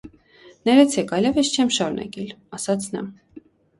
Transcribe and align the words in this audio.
-Ներեցեք, 0.69 1.13
այլևս 1.17 1.51
չեմ 1.57 1.71
շարունակիլ,- 1.77 2.35
ասաց 2.59 2.89
նա: 2.97 3.05